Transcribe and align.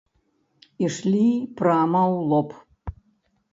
Ішлі 0.85 1.27
прама 1.61 2.03
ў 2.13 2.17
лоб. 2.33 2.49